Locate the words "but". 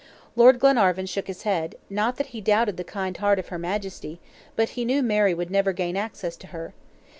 4.55-4.69